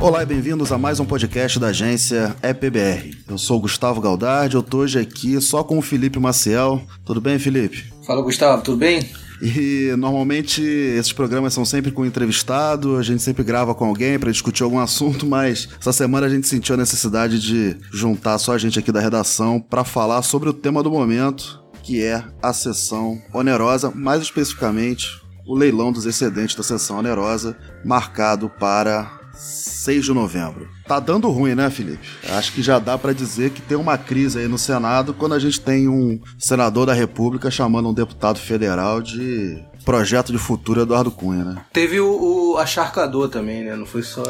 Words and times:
Olá 0.00 0.22
e 0.22 0.26
bem-vindos 0.26 0.72
a 0.72 0.78
mais 0.78 1.00
um 1.00 1.04
podcast 1.04 1.58
da 1.58 1.66
agência 1.66 2.34
EPBR. 2.42 3.16
Eu 3.28 3.36
sou 3.36 3.60
Gustavo 3.60 4.00
Galdardi, 4.00 4.56
eu 4.56 4.62
tô 4.62 4.78
hoje 4.78 4.98
aqui 4.98 5.40
só 5.40 5.62
com 5.62 5.76
o 5.76 5.82
Felipe 5.82 6.18
Maciel. 6.18 6.80
Tudo 7.04 7.20
bem, 7.20 7.38
Felipe? 7.38 7.92
Fala, 8.06 8.22
Gustavo, 8.22 8.62
tudo 8.62 8.78
bem? 8.78 9.06
E 9.40 9.94
normalmente 9.96 10.62
esses 10.62 11.12
programas 11.12 11.54
são 11.54 11.64
sempre 11.64 11.90
com 11.90 12.04
entrevistado, 12.04 12.96
a 12.96 13.02
gente 13.02 13.22
sempre 13.22 13.44
grava 13.44 13.74
com 13.74 13.84
alguém 13.84 14.18
para 14.18 14.32
discutir 14.32 14.62
algum 14.62 14.78
assunto, 14.78 15.26
mas 15.26 15.68
essa 15.80 15.92
semana 15.92 16.26
a 16.26 16.30
gente 16.30 16.48
sentiu 16.48 16.74
a 16.74 16.78
necessidade 16.78 17.40
de 17.40 17.76
juntar 17.92 18.38
só 18.38 18.52
a 18.52 18.58
gente 18.58 18.78
aqui 18.78 18.90
da 18.90 19.00
redação 19.00 19.60
para 19.60 19.84
falar 19.84 20.22
sobre 20.22 20.48
o 20.48 20.52
tema 20.52 20.82
do 20.82 20.90
momento, 20.90 21.62
que 21.82 22.02
é 22.02 22.24
a 22.42 22.52
sessão 22.52 23.20
onerosa, 23.32 23.90
mais 23.94 24.22
especificamente 24.22 25.06
o 25.46 25.54
leilão 25.54 25.90
dos 25.90 26.04
excedentes 26.04 26.54
da 26.54 26.62
sessão 26.62 26.98
onerosa, 26.98 27.56
marcado 27.84 28.50
para 28.50 29.17
6 29.38 30.06
de 30.06 30.12
novembro. 30.12 30.68
Tá 30.86 30.98
dando 30.98 31.30
ruim, 31.30 31.54
né, 31.54 31.70
Felipe? 31.70 32.06
Acho 32.30 32.52
que 32.52 32.62
já 32.62 32.78
dá 32.78 32.98
para 32.98 33.12
dizer 33.12 33.50
que 33.50 33.62
tem 33.62 33.76
uma 33.76 33.96
crise 33.96 34.38
aí 34.40 34.48
no 34.48 34.58
Senado 34.58 35.14
quando 35.14 35.34
a 35.34 35.38
gente 35.38 35.60
tem 35.60 35.88
um 35.88 36.20
senador 36.38 36.86
da 36.86 36.92
República 36.92 37.50
chamando 37.50 37.88
um 37.88 37.94
deputado 37.94 38.38
federal 38.38 39.00
de 39.00 39.62
projeto 39.88 40.30
de 40.30 40.36
futuro 40.36 40.82
Eduardo 40.82 41.10
Cunha, 41.10 41.42
né? 41.42 41.56
Teve 41.72 41.98
o, 41.98 42.52
o 42.52 42.58
acharcador 42.58 43.30
também, 43.30 43.64
né? 43.64 43.74
Não 43.74 43.86
foi 43.86 44.02
só 44.02 44.22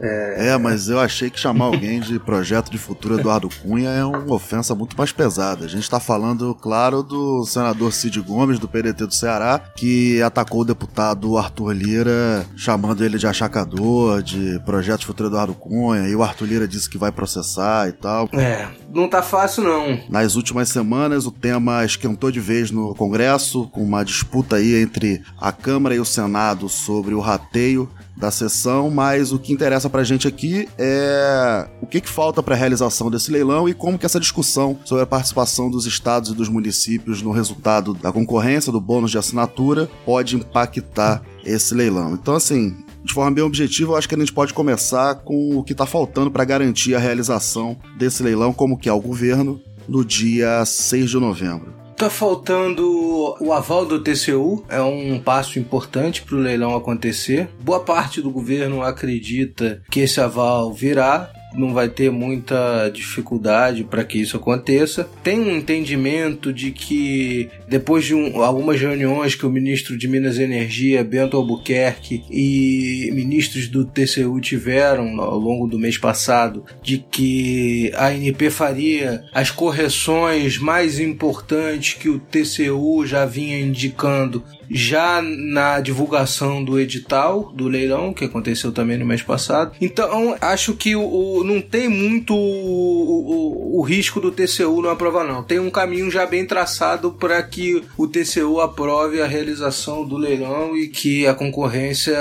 é... 0.00 0.48
é, 0.50 0.58
mas 0.58 0.88
eu 0.88 1.00
achei 1.00 1.30
que 1.30 1.38
chamar 1.38 1.66
alguém 1.66 1.98
de 1.98 2.18
projeto 2.18 2.70
de 2.70 2.78
futuro 2.78 3.18
Eduardo 3.18 3.48
Cunha 3.62 3.88
é 3.90 4.04
uma 4.04 4.34
ofensa 4.34 4.74
muito 4.74 4.96
mais 4.96 5.10
pesada. 5.10 5.64
A 5.64 5.68
gente 5.68 5.82
está 5.82 5.98
falando, 5.98 6.54
claro, 6.54 7.02
do 7.02 7.44
senador 7.44 7.92
Cid 7.92 8.20
Gomes, 8.20 8.58
do 8.58 8.68
PDT 8.68 9.06
do 9.06 9.14
Ceará, 9.14 9.60
que 9.76 10.22
atacou 10.22 10.60
o 10.60 10.64
deputado 10.64 11.36
Arthur 11.36 11.72
Lira, 11.72 12.46
chamando 12.56 13.04
ele 13.04 13.18
de 13.18 13.26
achacador, 13.26 14.22
de 14.22 14.60
projeto 14.60 15.00
de 15.00 15.06
futuro 15.06 15.28
Eduardo 15.28 15.54
Cunha, 15.54 16.08
e 16.08 16.14
o 16.14 16.22
Arthur 16.22 16.46
Lira 16.46 16.68
disse 16.68 16.88
que 16.88 16.98
vai 16.98 17.10
processar 17.10 17.88
e 17.88 17.92
tal. 17.92 18.28
É, 18.32 18.68
não 18.92 19.08
tá 19.08 19.22
fácil 19.22 19.64
não. 19.64 20.00
Nas 20.08 20.36
últimas 20.36 20.68
semanas, 20.68 21.26
o 21.26 21.30
tema 21.30 21.84
esquentou 21.84 22.30
de 22.30 22.40
vez 22.40 22.70
no 22.70 22.94
Congresso, 22.94 23.68
com 23.68 23.82
uma 23.82 24.04
disputa 24.04 24.56
aí 24.56 24.76
entre 24.80 24.97
a 25.38 25.52
Câmara 25.52 25.94
e 25.94 26.00
o 26.00 26.04
Senado 26.04 26.68
sobre 26.68 27.14
o 27.14 27.20
rateio 27.20 27.88
da 28.16 28.30
sessão, 28.30 28.90
mas 28.90 29.32
o 29.32 29.38
que 29.38 29.52
interessa 29.52 29.88
pra 29.88 30.02
gente 30.02 30.26
aqui 30.26 30.68
é 30.76 31.68
o 31.80 31.86
que, 31.86 32.00
que 32.00 32.08
falta 32.08 32.42
para 32.42 32.54
a 32.54 32.58
realização 32.58 33.10
desse 33.10 33.30
leilão 33.30 33.68
e 33.68 33.74
como 33.74 33.98
que 33.98 34.04
essa 34.04 34.18
discussão 34.18 34.76
sobre 34.84 35.04
a 35.04 35.06
participação 35.06 35.70
dos 35.70 35.86
estados 35.86 36.30
e 36.30 36.34
dos 36.34 36.48
municípios 36.48 37.22
no 37.22 37.30
resultado 37.30 37.94
da 37.94 38.10
concorrência, 38.10 38.72
do 38.72 38.80
bônus 38.80 39.12
de 39.12 39.18
assinatura, 39.18 39.88
pode 40.04 40.34
impactar 40.34 41.22
esse 41.44 41.74
leilão. 41.74 42.14
Então, 42.14 42.34
assim, 42.34 42.76
de 43.04 43.14
forma 43.14 43.30
bem 43.30 43.44
objetiva, 43.44 43.92
eu 43.92 43.96
acho 43.96 44.08
que 44.08 44.14
a 44.14 44.18
gente 44.18 44.32
pode 44.32 44.52
começar 44.52 45.14
com 45.16 45.56
o 45.56 45.62
que 45.62 45.72
está 45.72 45.86
faltando 45.86 46.30
para 46.30 46.44
garantir 46.44 46.94
a 46.94 46.98
realização 46.98 47.76
desse 47.96 48.22
leilão, 48.22 48.52
como 48.52 48.76
que 48.76 48.88
é 48.88 48.92
o 48.92 49.00
governo, 49.00 49.60
no 49.88 50.04
dia 50.04 50.64
6 50.64 51.10
de 51.10 51.16
novembro. 51.18 51.77
Tá 51.98 52.08
faltando 52.08 53.34
o 53.40 53.52
aval 53.52 53.84
do 53.84 53.98
TCU, 53.98 54.64
é 54.68 54.80
um 54.80 55.18
passo 55.18 55.58
importante 55.58 56.22
para 56.22 56.36
o 56.36 56.38
leilão 56.38 56.76
acontecer. 56.76 57.48
Boa 57.60 57.80
parte 57.80 58.22
do 58.22 58.30
governo 58.30 58.82
acredita 58.82 59.82
que 59.90 59.98
esse 59.98 60.20
aval 60.20 60.72
virá, 60.72 61.28
não 61.54 61.72
vai 61.72 61.88
ter 61.88 62.10
muita 62.10 62.88
dificuldade 62.88 63.84
para 63.84 64.04
que 64.04 64.18
isso 64.18 64.36
aconteça. 64.36 65.08
Tem 65.22 65.40
um 65.40 65.56
entendimento 65.56 66.52
de 66.52 66.70
que 66.70 67.48
depois 67.66 68.04
de 68.04 68.14
um, 68.14 68.42
algumas 68.42 68.80
reuniões 68.80 69.34
que 69.34 69.46
o 69.46 69.50
ministro 69.50 69.96
de 69.96 70.08
Minas 70.08 70.38
e 70.38 70.42
Energia, 70.42 71.04
Bento 71.04 71.36
Albuquerque, 71.36 72.24
e 72.30 73.10
ministros 73.12 73.68
do 73.68 73.84
TCU 73.84 74.40
tiveram 74.40 75.20
ao 75.20 75.38
longo 75.38 75.66
do 75.66 75.78
mês 75.78 75.98
passado, 75.98 76.64
de 76.82 76.98
que 76.98 77.90
a 77.94 78.08
ANP 78.08 78.50
faria 78.50 79.24
as 79.32 79.50
correções 79.50 80.58
mais 80.58 80.98
importantes 80.98 81.94
que 81.94 82.08
o 82.08 82.18
TCU 82.18 83.06
já 83.06 83.24
vinha 83.24 83.60
indicando 83.60 84.42
já 84.70 85.22
na 85.22 85.80
divulgação 85.80 86.62
do 86.62 86.78
edital 86.78 87.50
do 87.54 87.68
leilão, 87.68 88.12
que 88.12 88.24
aconteceu 88.24 88.72
também 88.72 88.98
no 88.98 89.06
mês 89.06 89.22
passado. 89.22 89.72
Então, 89.80 90.36
acho 90.40 90.74
que 90.74 90.94
o, 90.94 91.37
não 91.44 91.60
tem 91.60 91.88
muito 91.88 92.34
o, 92.34 93.76
o, 93.76 93.78
o, 93.78 93.82
risco 93.82 94.20
do 94.20 94.30
TCU 94.30 94.82
não 94.82 94.90
aprovar, 94.90 95.24
não. 95.24 95.42
Tem 95.42 95.58
um 95.58 95.70
caminho 95.70 96.10
já 96.10 96.26
bem 96.26 96.46
traçado 96.46 97.12
para 97.12 97.42
que 97.42 97.82
o 97.96 98.06
TCU 98.06 98.60
aprove 98.60 99.20
a 99.20 99.26
realização 99.26 100.06
do 100.06 100.16
leilão 100.16 100.76
e 100.76 100.88
que 100.88 101.26
a 101.26 101.34
concorrência, 101.34 102.16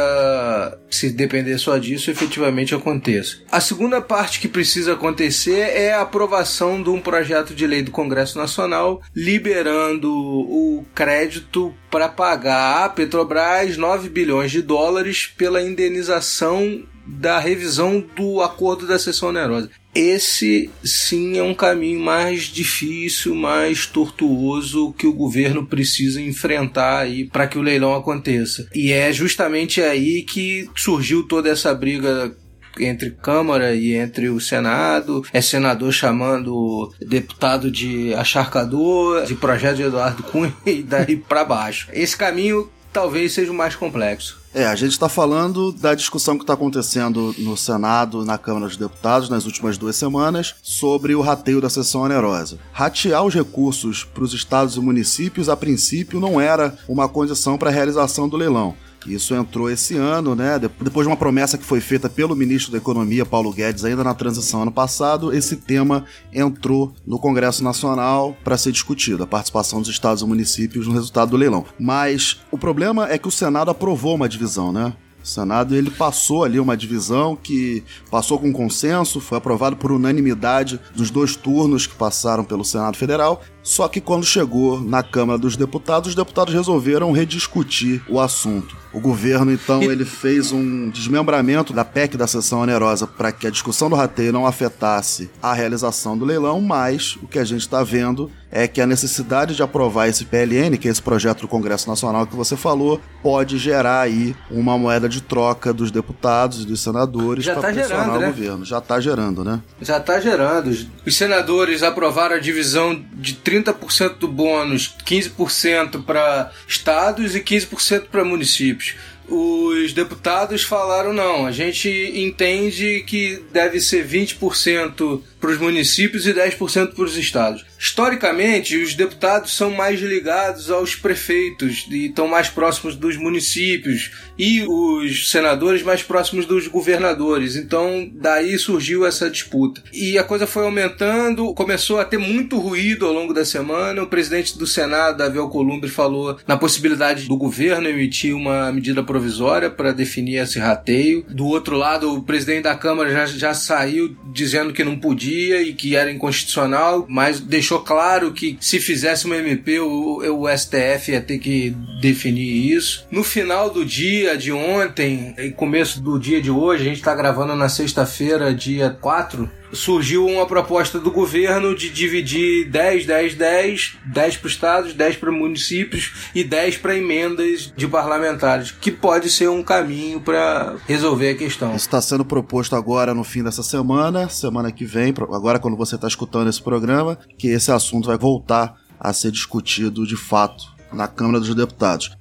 se 0.90 1.10
depender 1.10 1.58
só 1.58 1.78
disso, 1.78 2.12
efetivamente 2.12 2.76
aconteça. 2.76 3.38
A 3.52 3.60
segunda 3.60 4.02
parte 4.02 4.40
que 4.40 4.48
precisa 4.48 4.94
acontecer 4.94 5.60
é 5.60 5.94
a 5.94 6.02
aprovação 6.02 6.82
de 6.82 6.90
um 6.90 7.00
projeto 7.00 7.54
de 7.54 7.68
lei 7.68 7.82
do 7.82 7.92
Congresso 7.92 8.38
Nacional 8.38 9.02
liberando 9.16 10.12
o 10.12 10.86
crédito 10.94 11.74
para 11.90 12.10
pagar 12.10 12.86
à 12.86 12.90
Petrobras 12.90 13.78
9 13.78 14.10
bilhões 14.10 14.52
de 14.52 14.62
dólares 14.62 15.28
pela 15.38 15.62
indenização 15.62 16.84
da 17.08 17.40
revisão 17.40 18.04
do 18.16 18.42
acordo 18.42 18.86
da 18.86 19.00
sessão 19.00 19.30
onerosa. 19.30 19.70
Esse 19.96 20.70
sim 20.84 21.38
é 21.38 21.44
um 21.44 21.56
caminho 21.56 22.00
mais 22.00 22.44
difícil, 22.44 23.34
mais 23.34 23.88
tortuoso 23.88 24.94
que 24.94 25.08
o 25.08 25.14
governo 25.14 25.66
precisa 25.66 26.22
enfrentar 26.22 27.00
aí 27.00 27.26
para 27.26 27.48
que 27.48 27.58
o 27.58 27.64
leilão 27.64 27.96
aconteça. 27.96 28.68
E 28.76 28.92
é 28.92 29.12
justamente 29.12 29.82
aí 29.82 30.22
que 30.22 30.70
surgiu 30.76 31.24
toda 31.24 31.50
essa 31.50 31.74
briga 31.74 32.36
entre 32.80 33.12
Câmara 33.12 33.74
e 33.74 33.94
entre 33.94 34.30
o 34.30 34.40
Senado, 34.40 35.26
é 35.34 35.42
senador 35.42 35.92
chamando 35.92 36.94
deputado 37.02 37.72
de 37.72 38.14
acharcador, 38.14 39.26
de 39.26 39.36
projeto 39.36 39.78
de 39.78 39.84
Eduardo 39.84 40.24
Cunha 40.24 40.54
e 40.66 40.84
daí 40.84 41.16
para 41.16 41.44
baixo. 41.44 41.90
Esse 41.92 42.16
caminho 42.16 42.70
talvez 42.98 43.32
seja 43.32 43.52
o 43.52 43.56
mais 43.56 43.76
complexo. 43.76 44.40
É, 44.52 44.66
a 44.66 44.74
gente 44.74 44.94
está 44.94 45.08
falando 45.08 45.72
da 45.72 45.94
discussão 45.94 46.36
que 46.36 46.44
está 46.44 46.54
acontecendo 46.54 47.36
no 47.38 47.56
Senado, 47.56 48.26
na 48.26 48.40
Câmara 48.40 48.66
dos 48.66 48.76
Deputados, 48.76 49.30
nas 49.30 49.46
últimas 49.46 49.78
duas 49.78 49.96
semanas, 49.96 50.56
sobre 50.64 51.14
o 51.14 51.22
rateio 51.22 51.62
da 51.62 51.70
sessão 51.70 52.02
onerosa. 52.02 52.58
Ratear 52.74 53.24
os 53.24 53.36
recursos 53.36 54.04
para 54.04 54.24
os 54.24 54.34
estados 54.34 54.78
e 54.78 54.80
municípios, 54.80 55.48
a 55.48 55.56
princípio, 55.56 56.20
não 56.20 56.42
era 56.42 56.76
uma 56.90 57.08
condição 57.08 57.56
para 57.56 57.70
a 57.70 57.74
realização 57.74 58.28
do 58.28 58.36
leilão. 58.36 58.76
Isso 59.08 59.34
entrou 59.34 59.70
esse 59.70 59.96
ano, 59.96 60.36
né? 60.36 60.60
Depois 60.60 61.06
de 61.06 61.12
uma 61.12 61.18
promessa 61.18 61.58
que 61.58 61.64
foi 61.64 61.80
feita 61.80 62.10
pelo 62.10 62.36
ministro 62.36 62.72
da 62.72 62.78
Economia, 62.78 63.26
Paulo 63.26 63.54
Guedes, 63.54 63.86
ainda 63.86 64.04
na 64.04 64.14
transição 64.14 64.62
ano 64.62 64.72
passado, 64.72 65.34
esse 65.34 65.56
tema 65.56 66.06
entrou 66.34 66.94
no 67.06 67.18
Congresso 67.18 67.64
Nacional 67.64 68.36
para 68.44 68.58
ser 68.58 68.72
discutido, 68.72 69.24
a 69.24 69.28
participação 69.28 69.80
dos 69.80 69.90
estados 69.90 70.22
e 70.22 70.26
municípios 70.26 70.88
no 70.88 70.94
resultado 70.94 71.32
do 71.32 71.38
leilão. 71.38 71.66
Mas 71.80 72.42
o 72.52 72.58
problema 72.58 73.10
é 73.10 73.18
que 73.18 73.28
o 73.28 73.32
Senado 73.32 73.72
aprovou 73.72 74.16
uma 74.16 74.30
divisão, 74.30 74.72
né? 74.72 74.94
O 75.24 75.28
Senado 75.28 75.76
ele 75.76 75.92
passou 75.92 76.46
ali 76.46 76.58
uma 76.58 76.78
divisão 76.78 77.36
que 77.36 77.84
passou 78.10 78.40
com 78.40 78.54
consenso, 78.54 79.20
foi 79.20 79.38
aprovado 79.38 79.76
por 79.76 79.92
unanimidade 79.92 80.80
dos 80.96 81.12
dois 81.12 81.36
turnos 81.36 81.86
que 81.86 81.96
passaram 81.96 82.46
pelo 82.46 82.64
Senado 82.64 82.96
Federal 82.96 83.42
só 83.68 83.90
que 83.90 84.00
quando 84.00 84.26
chegou 84.26 84.80
na 84.80 85.04
Câmara 85.04 85.38
dos 85.38 85.58
Deputados, 85.58 86.08
os 86.08 86.16
deputados 86.16 86.54
resolveram 86.54 87.12
rediscutir 87.12 88.02
o 88.08 88.18
assunto. 88.18 88.78
O 88.94 89.00
governo, 89.02 89.52
então, 89.52 89.84
ele 89.84 90.06
fez 90.06 90.54
um 90.54 90.90
desmembramento 90.90 91.74
da 91.74 91.84
PEC 91.84 92.16
da 92.16 92.26
sessão 92.26 92.62
onerosa 92.62 93.06
para 93.06 93.30
que 93.30 93.46
a 93.46 93.50
discussão 93.50 93.90
do 93.90 93.96
rateio 93.98 94.32
não 94.32 94.48
afetasse 94.48 95.30
a 95.44 95.54
realização 95.54 96.18
do 96.18 96.24
leilão, 96.24 96.62
mas 96.62 97.18
o 97.22 97.28
que 97.28 97.38
a 97.38 97.44
gente 97.44 97.60
está 97.60 97.84
vendo 97.84 98.32
é 98.50 98.68
que 98.68 98.80
a 98.80 98.88
necessidade 98.88 99.56
de 99.56 99.62
aprovar 99.62 100.08
esse 100.08 100.24
PLN, 100.24 100.78
que 100.78 100.88
é 100.88 100.92
esse 100.92 101.02
projeto 101.02 101.42
do 101.42 101.48
Congresso 101.48 101.90
Nacional 101.90 102.26
que 102.26 102.36
você 102.36 102.56
falou, 102.56 103.02
pode 103.22 103.58
gerar 103.58 104.02
aí 104.02 104.36
uma 104.50 104.78
moeda 104.78 105.10
de 105.10 105.22
troca 105.22 105.74
dos 105.74 105.92
deputados 105.92 106.64
e 106.64 106.66
dos 106.66 106.82
senadores 106.82 107.46
para 107.46 107.56
tá 107.56 107.74
pressionar 107.74 108.06
gerando, 108.06 108.18
o 108.18 108.20
né? 108.22 108.28
governo. 108.28 108.66
Já 108.66 108.78
está 108.78 109.00
gerando, 109.00 109.44
né? 109.44 109.62
Já 109.82 109.98
está 109.98 110.20
gerando. 110.20 110.76
Os 111.06 111.18
senadores 111.18 111.84
aprovaram 111.84 112.36
a 112.36 112.40
divisão 112.40 113.04
de 113.14 113.36
30 113.36 113.57
30% 113.64 114.18
do 114.18 114.28
bônus, 114.28 114.96
15% 115.06 116.04
para 116.04 116.52
estados 116.68 117.36
e 117.36 117.42
15% 117.42 118.06
para 118.12 118.24
municípios. 118.24 118.96
Os 119.30 119.92
deputados 119.92 120.64
falaram: 120.64 121.12
não, 121.12 121.46
a 121.46 121.52
gente 121.52 121.90
entende 122.16 123.04
que 123.06 123.44
deve 123.52 123.82
ser 123.82 124.08
20% 124.08 125.22
para 125.40 125.52
os 125.52 125.58
municípios 125.58 126.26
e 126.26 126.34
10% 126.34 126.94
para 126.94 127.04
os 127.04 127.18
estados. 127.18 127.66
Historicamente, 127.80 128.76
os 128.78 128.96
deputados 128.96 129.56
são 129.56 129.72
mais 129.72 130.00
ligados 130.00 130.72
aos 130.72 130.96
prefeitos 130.96 131.86
e 131.90 132.08
estão 132.08 132.28
mais 132.28 132.50
próximos 132.50 132.96
dos 132.96 133.18
municípios 133.18 134.12
e 134.38 134.66
os 134.68 135.30
senadores 135.30 135.84
mais 135.84 136.02
próximos 136.02 136.46
dos 136.46 136.68
governadores. 136.68 137.56
Então, 137.56 138.10
daí 138.14 138.58
surgiu 138.58 139.06
essa 139.06 139.30
disputa. 139.30 139.84
E 139.94 140.18
a 140.18 140.24
coisa 140.24 140.48
foi 140.48 140.64
aumentando, 140.64 141.54
começou 141.54 142.00
a 142.00 142.06
ter 142.06 142.18
muito 142.18 142.58
ruído 142.58 143.06
ao 143.06 143.14
longo 143.14 143.34
da 143.34 143.46
semana. 143.46 144.02
O 144.02 144.08
presidente 144.08 144.58
do 144.58 144.66
Senado, 144.66 145.18
Davi 145.18 145.38
Alcolumbre, 145.38 145.90
falou 145.90 146.38
na 146.48 146.58
possibilidade 146.58 147.28
do 147.28 147.38
governo 147.38 147.88
emitir 147.88 148.36
uma 148.36 148.72
medida 148.72 149.04
provisória 149.04 149.70
para 149.70 149.92
definir 149.92 150.38
esse 150.38 150.58
rateio. 150.58 151.26
Do 151.30 151.46
outro 151.46 151.78
lado, 151.78 152.14
o 152.14 152.24
presidente 152.24 152.64
da 152.64 152.76
Câmara 152.76 153.12
já, 153.12 153.26
já 153.26 153.54
saiu 153.54 154.16
dizendo 154.32 154.74
que 154.74 154.84
não 154.84 154.98
podia 154.98 155.28
e 155.38 155.74
que 155.74 155.96
era 155.96 156.12
inconstitucional, 156.12 157.06
mas 157.08 157.40
deixou 157.40 157.80
claro 157.80 158.32
que 158.32 158.58
se 158.60 158.80
fizesse 158.80 159.26
uma 159.26 159.38
MP, 159.38 159.80
o, 159.80 160.42
o 160.42 160.58
STF 160.58 161.12
ia 161.12 161.22
ter 161.22 161.40
que 161.40 161.76
definir 162.02 162.74
isso. 162.74 163.06
No 163.12 163.24
final 163.24 163.70
do 163.70 163.86
dia 163.86 164.38
de 164.38 164.52
ontem 164.52 165.34
e 165.38 165.52
começo 165.52 166.02
do 166.02 166.20
dia 166.20 166.42
de 166.42 166.52
hoje, 166.52 166.84
a 166.84 166.86
gente 166.86 166.98
está 166.98 167.16
gravando 167.16 167.56
na 167.56 167.70
sexta-feira, 167.70 168.54
dia 168.54 168.90
4, 168.90 169.50
surgiu 169.72 170.26
uma 170.26 170.46
proposta 170.46 171.00
do 171.00 171.12
governo 171.12 171.76
de 171.76 171.90
dividir 171.90 172.70
10, 172.70 173.06
10, 173.06 173.36
10, 173.36 173.98
10 174.06 174.38
para 174.38 174.50
estados, 174.50 174.94
10 174.94 175.18
para 175.18 175.32
municípios 175.32 176.30
e 176.34 176.44
10 176.44 176.78
para 176.78 176.96
emendas 176.96 177.72
de 177.76 177.88
parlamentares, 177.88 178.72
que 178.72 178.92
pode 178.92 179.30
ser 179.30 179.50
um 179.50 179.64
caminho 179.64 180.20
para 180.20 180.76
resolver 180.88 181.32
a 181.32 181.36
questão. 181.36 181.70
Isso 181.76 181.86
está 181.86 182.02
sendo 182.02 182.26
proposto 182.26 182.76
agora 182.76 183.14
no 183.14 183.24
fim 183.24 183.44
dessa 183.44 183.64
semana, 183.64 184.30
semana 184.30 184.72
que 184.72 184.86
vem, 184.86 185.14
agora 185.32 185.60
quando 185.60 185.78
você 185.78 185.96
está 185.96 186.08
escutando 186.08 186.50
esse 186.50 186.62
programa, 186.62 187.18
que 187.38 187.48
esse 187.48 187.72
assunto 187.72 188.08
vai 188.08 188.18
voltar 188.18 188.76
a 189.00 189.14
ser 189.14 189.32
discutido 189.32 190.06
de 190.06 190.16
fato 190.16 190.66
na 190.92 191.08
Câmara 191.08 191.40
dos 191.40 191.54
Deputados. 191.54 192.18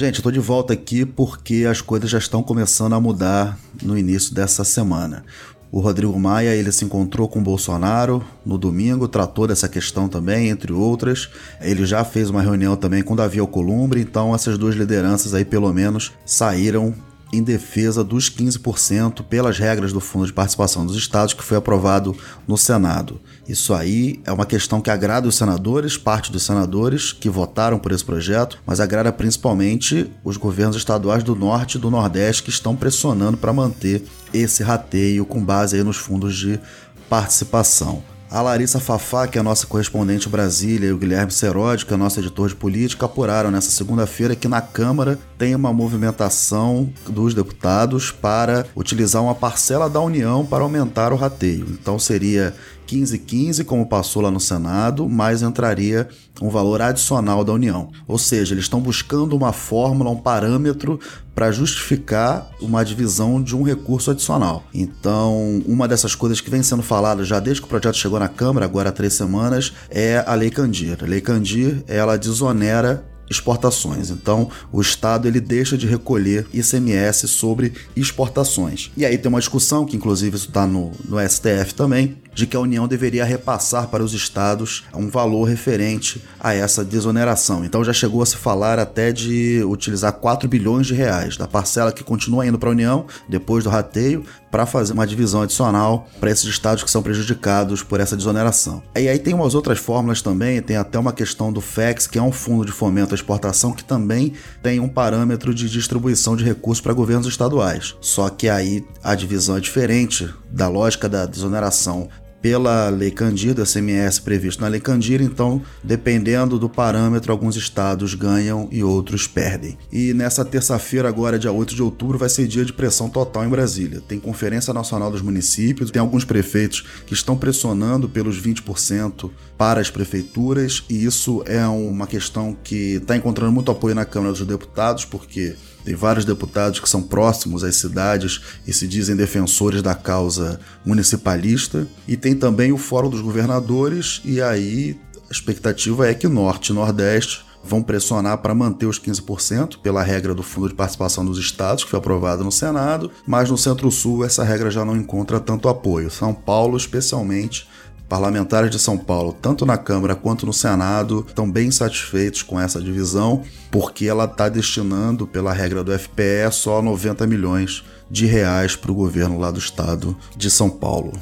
Gente, 0.00 0.22
tô 0.22 0.30
de 0.30 0.40
volta 0.40 0.72
aqui 0.72 1.04
porque 1.04 1.66
as 1.70 1.82
coisas 1.82 2.08
já 2.08 2.16
estão 2.16 2.42
começando 2.42 2.94
a 2.94 3.00
mudar 3.00 3.58
no 3.82 3.98
início 3.98 4.34
dessa 4.34 4.64
semana. 4.64 5.22
O 5.70 5.78
Rodrigo 5.78 6.18
Maia 6.18 6.56
ele 6.56 6.72
se 6.72 6.86
encontrou 6.86 7.28
com 7.28 7.42
Bolsonaro 7.42 8.24
no 8.42 8.56
domingo, 8.56 9.06
tratou 9.06 9.46
dessa 9.46 9.68
questão 9.68 10.08
também, 10.08 10.48
entre 10.48 10.72
outras. 10.72 11.28
Ele 11.60 11.84
já 11.84 12.02
fez 12.02 12.30
uma 12.30 12.40
reunião 12.40 12.78
também 12.78 13.02
com 13.02 13.14
Davi 13.14 13.40
Alcolumbre, 13.40 14.00
então 14.00 14.34
essas 14.34 14.56
duas 14.56 14.74
lideranças 14.74 15.34
aí 15.34 15.44
pelo 15.44 15.70
menos 15.70 16.12
saíram 16.24 16.94
em 17.32 17.42
defesa 17.42 18.02
dos 18.02 18.30
15% 18.30 19.22
pelas 19.24 19.58
regras 19.58 19.92
do 19.92 20.00
Fundo 20.00 20.26
de 20.26 20.32
Participação 20.32 20.84
dos 20.84 20.96
Estados 20.96 21.34
que 21.34 21.44
foi 21.44 21.56
aprovado 21.56 22.16
no 22.46 22.56
Senado. 22.56 23.20
Isso 23.48 23.74
aí 23.74 24.20
é 24.24 24.32
uma 24.32 24.46
questão 24.46 24.80
que 24.80 24.90
agrada 24.90 25.28
os 25.28 25.36
senadores, 25.36 25.96
parte 25.96 26.30
dos 26.30 26.42
senadores 26.42 27.12
que 27.12 27.28
votaram 27.28 27.78
por 27.78 27.92
esse 27.92 28.04
projeto, 28.04 28.58
mas 28.66 28.80
agrada 28.80 29.12
principalmente 29.12 30.10
os 30.24 30.36
governos 30.36 30.76
estaduais 30.76 31.22
do 31.22 31.34
Norte 31.34 31.76
e 31.76 31.80
do 31.80 31.90
Nordeste 31.90 32.42
que 32.42 32.50
estão 32.50 32.76
pressionando 32.76 33.36
para 33.36 33.52
manter 33.52 34.04
esse 34.32 34.62
rateio 34.62 35.24
com 35.24 35.42
base 35.42 35.76
aí 35.76 35.82
nos 35.82 35.96
fundos 35.96 36.36
de 36.36 36.60
participação. 37.08 38.02
A 38.30 38.40
Larissa 38.40 38.78
Fafá, 38.78 39.26
que 39.26 39.38
é 39.38 39.40
a 39.40 39.42
nossa 39.42 39.66
correspondente 39.66 40.28
Brasília, 40.28 40.88
e 40.88 40.92
o 40.92 40.96
Guilherme 40.96 41.32
Seródio, 41.32 41.84
que 41.84 41.92
é 41.92 41.96
nosso 41.96 42.20
editor 42.20 42.48
de 42.48 42.54
política, 42.54 43.06
apuraram 43.06 43.50
nessa 43.50 43.72
segunda-feira 43.72 44.36
que 44.36 44.46
na 44.46 44.60
Câmara 44.60 45.18
tem 45.36 45.52
uma 45.52 45.72
movimentação 45.72 46.88
dos 47.08 47.34
deputados 47.34 48.12
para 48.12 48.66
utilizar 48.76 49.20
uma 49.20 49.34
parcela 49.34 49.90
da 49.90 50.00
União 50.00 50.46
para 50.46 50.62
aumentar 50.62 51.12
o 51.12 51.16
rateio. 51.16 51.66
Então 51.70 51.98
seria 51.98 52.54
1515, 52.90 53.64
como 53.64 53.86
passou 53.86 54.22
lá 54.22 54.30
no 54.30 54.40
Senado, 54.40 55.08
mas 55.08 55.42
entraria 55.42 56.08
um 56.40 56.48
valor 56.48 56.80
adicional 56.82 57.44
da 57.44 57.52
União. 57.52 57.90
Ou 58.06 58.18
seja, 58.18 58.54
eles 58.54 58.64
estão 58.64 58.80
buscando 58.80 59.36
uma 59.36 59.52
fórmula, 59.52 60.10
um 60.10 60.16
parâmetro 60.16 60.98
para 61.34 61.52
justificar 61.52 62.50
uma 62.60 62.84
divisão 62.84 63.42
de 63.42 63.56
um 63.56 63.62
recurso 63.62 64.10
adicional. 64.10 64.64
Então, 64.74 65.62
uma 65.66 65.88
dessas 65.88 66.14
coisas 66.14 66.40
que 66.40 66.50
vem 66.50 66.62
sendo 66.62 66.82
falada 66.82 67.24
já 67.24 67.40
desde 67.40 67.62
que 67.62 67.66
o 67.66 67.70
projeto 67.70 67.96
chegou 67.96 68.18
na 68.18 68.28
Câmara, 68.28 68.66
agora 68.66 68.90
há 68.90 68.92
três 68.92 69.14
semanas, 69.14 69.72
é 69.88 70.22
a 70.26 70.34
Lei 70.34 70.50
Candir. 70.50 70.98
A 71.02 71.06
Lei 71.06 71.20
Candir, 71.20 71.82
ela 71.86 72.18
desonera 72.18 73.04
exportações. 73.30 74.10
Então, 74.10 74.50
o 74.72 74.80
Estado 74.80 75.28
ele 75.28 75.40
deixa 75.40 75.78
de 75.78 75.86
recolher 75.86 76.46
ICMS 76.52 77.28
sobre 77.28 77.72
exportações. 77.94 78.90
E 78.96 79.06
aí 79.06 79.16
tem 79.16 79.28
uma 79.28 79.38
discussão, 79.38 79.86
que 79.86 79.96
inclusive 79.96 80.36
isso 80.36 80.48
está 80.48 80.66
no, 80.66 80.90
no 81.08 81.16
STF 81.20 81.74
também, 81.76 82.18
de 82.40 82.46
que 82.46 82.56
a 82.56 82.60
União 82.60 82.88
deveria 82.88 83.22
repassar 83.22 83.88
para 83.88 84.02
os 84.02 84.14
estados 84.14 84.84
um 84.94 85.10
valor 85.10 85.44
referente 85.44 86.24
a 86.40 86.54
essa 86.54 86.82
desoneração. 86.82 87.64
Então 87.66 87.84
já 87.84 87.92
chegou 87.92 88.22
a 88.22 88.26
se 88.26 88.36
falar 88.36 88.78
até 88.78 89.12
de 89.12 89.62
utilizar 89.64 90.14
4 90.14 90.48
bilhões 90.48 90.86
de 90.86 90.94
reais 90.94 91.36
da 91.36 91.46
parcela 91.46 91.92
que 91.92 92.02
continua 92.02 92.46
indo 92.46 92.58
para 92.58 92.70
a 92.70 92.72
União 92.72 93.04
depois 93.28 93.64
do 93.64 93.68
rateio 93.70 94.24
para 94.50 94.64
fazer 94.66 94.94
uma 94.94 95.06
divisão 95.06 95.42
adicional 95.42 96.08
para 96.18 96.30
esses 96.30 96.44
estados 96.44 96.82
que 96.82 96.90
são 96.90 97.02
prejudicados 97.02 97.82
por 97.82 98.00
essa 98.00 98.16
desoneração. 98.16 98.82
E 98.96 99.06
aí 99.06 99.18
tem 99.18 99.34
umas 99.34 99.54
outras 99.54 99.78
fórmulas 99.78 100.22
também, 100.22 100.60
tem 100.60 100.76
até 100.76 100.98
uma 100.98 101.12
questão 101.12 101.52
do 101.52 101.60
FEX, 101.60 102.06
que 102.06 102.18
é 102.18 102.22
um 102.22 102.32
fundo 102.32 102.64
de 102.64 102.72
fomento 102.72 103.14
à 103.14 103.16
exportação 103.16 103.72
que 103.72 103.84
também 103.84 104.32
tem 104.62 104.80
um 104.80 104.88
parâmetro 104.88 105.54
de 105.54 105.68
distribuição 105.68 106.36
de 106.36 106.44
recursos 106.44 106.80
para 106.80 106.94
governos 106.94 107.26
estaduais. 107.26 107.94
Só 108.00 108.28
que 108.28 108.48
aí 108.48 108.84
a 109.04 109.14
divisão 109.14 109.56
é 109.56 109.60
diferente 109.60 110.28
da 110.50 110.68
lógica 110.68 111.08
da 111.08 111.26
desoneração 111.26 112.08
pela 112.40 112.88
Lei 112.88 113.10
Candir, 113.10 113.54
do 113.54 113.64
SMS 113.64 114.18
previsto 114.18 114.60
na 114.60 114.68
Lei 114.68 114.80
Candir, 114.80 115.20
então, 115.20 115.62
dependendo 115.82 116.58
do 116.58 116.68
parâmetro, 116.68 117.32
alguns 117.32 117.56
estados 117.56 118.14
ganham 118.14 118.68
e 118.70 118.82
outros 118.82 119.26
perdem. 119.26 119.76
E 119.92 120.14
nessa 120.14 120.44
terça-feira, 120.44 121.08
agora, 121.08 121.38
dia 121.38 121.52
8 121.52 121.74
de 121.74 121.82
outubro, 121.82 122.18
vai 122.18 122.28
ser 122.28 122.46
dia 122.46 122.64
de 122.64 122.72
pressão 122.72 123.08
total 123.08 123.44
em 123.44 123.48
Brasília. 123.48 124.02
Tem 124.06 124.18
Conferência 124.18 124.72
Nacional 124.72 125.10
dos 125.10 125.22
Municípios, 125.22 125.90
tem 125.90 126.00
alguns 126.00 126.24
prefeitos 126.24 126.84
que 127.06 127.14
estão 127.14 127.36
pressionando 127.36 128.08
pelos 128.08 128.40
20% 128.40 129.30
para 129.58 129.80
as 129.80 129.90
prefeituras, 129.90 130.84
e 130.88 131.04
isso 131.04 131.42
é 131.46 131.66
uma 131.66 132.06
questão 132.06 132.56
que 132.64 132.94
está 132.94 133.16
encontrando 133.16 133.52
muito 133.52 133.70
apoio 133.70 133.94
na 133.94 134.04
Câmara 134.04 134.32
dos 134.32 134.46
Deputados, 134.46 135.04
porque 135.04 135.54
tem 135.84 135.94
vários 135.94 136.24
deputados 136.24 136.80
que 136.80 136.88
são 136.88 137.02
próximos 137.02 137.64
às 137.64 137.76
cidades 137.76 138.40
e 138.66 138.72
se 138.72 138.86
dizem 138.86 139.16
defensores 139.16 139.82
da 139.82 139.94
causa 139.94 140.60
municipalista. 140.84 141.86
E 142.06 142.16
tem 142.16 142.34
também 142.34 142.72
o 142.72 142.78
Fórum 142.78 143.08
dos 143.08 143.20
Governadores, 143.20 144.20
e 144.24 144.40
aí 144.40 144.98
a 145.28 145.32
expectativa 145.32 146.08
é 146.08 146.14
que 146.14 146.28
Norte 146.28 146.70
e 146.70 146.74
Nordeste 146.74 147.44
vão 147.62 147.82
pressionar 147.82 148.38
para 148.38 148.54
manter 148.54 148.86
os 148.86 148.98
15% 148.98 149.78
pela 149.82 150.02
regra 150.02 150.34
do 150.34 150.42
Fundo 150.42 150.68
de 150.68 150.74
Participação 150.74 151.24
dos 151.24 151.38
Estados, 151.38 151.84
que 151.84 151.90
foi 151.90 151.98
aprovada 151.98 152.42
no 152.42 152.50
Senado, 152.50 153.10
mas 153.26 153.50
no 153.50 153.58
Centro-Sul 153.58 154.24
essa 154.24 154.42
regra 154.42 154.70
já 154.70 154.84
não 154.84 154.96
encontra 154.96 155.38
tanto 155.38 155.68
apoio. 155.68 156.10
São 156.10 156.32
Paulo, 156.32 156.76
especialmente, 156.76 157.68
Parlamentares 158.10 158.72
de 158.72 158.78
São 158.80 158.98
Paulo, 158.98 159.32
tanto 159.32 159.64
na 159.64 159.78
Câmara 159.78 160.16
quanto 160.16 160.44
no 160.44 160.52
Senado, 160.52 161.24
estão 161.28 161.48
bem 161.48 161.70
satisfeitos 161.70 162.42
com 162.42 162.60
essa 162.60 162.82
divisão, 162.82 163.44
porque 163.70 164.06
ela 164.06 164.24
está 164.24 164.48
destinando, 164.48 165.28
pela 165.28 165.52
regra 165.52 165.84
do 165.84 165.96
FPE, 165.96 166.50
só 166.50 166.82
90 166.82 167.24
milhões 167.28 167.84
de 168.10 168.26
reais 168.26 168.74
para 168.74 168.90
o 168.90 168.96
governo 168.96 169.38
lá 169.38 169.52
do 169.52 169.60
estado 169.60 170.16
de 170.36 170.50
São 170.50 170.68
Paulo. 170.68 171.12